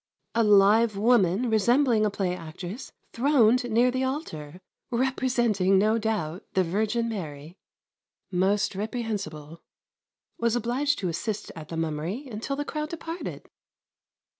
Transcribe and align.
A 0.33 0.43
live 0.43 0.97
woman 0.97 1.47
resembling 1.47 2.07
a 2.07 2.09
play 2.09 2.35
actress 2.35 2.91
throned 3.13 3.69
near 3.69 3.91
the 3.91 4.03
altar, 4.03 4.59
representing 4.89 5.77
no 5.77 5.99
doubt 5.99 6.43
the 6.55 6.63
Virgin 6.63 7.07
Mary. 7.07 7.59
Most 8.31 8.73
reprehensible. 8.73 9.61
Was 10.39 10.55
obliged 10.55 10.97
to 10.97 11.07
assist 11.09 11.51
at 11.55 11.69
the 11.69 11.77
mummery 11.77 12.27
until 12.31 12.55
the 12.55 12.65
crowd 12.65 12.89
departed. 12.89 13.47